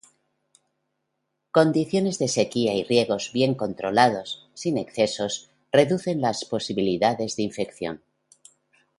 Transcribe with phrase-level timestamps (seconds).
[1.51, 8.01] Condiciones de sequía y riegos bien controlados, sin excesos, reducen las probabilidades de infección.